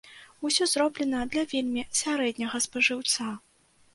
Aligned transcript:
Усё 0.47 0.65
зроблена 0.71 1.19
для 1.33 1.43
вельмі 1.51 1.83
сярэдняга 2.01 2.61
спажыўца. 2.67 3.29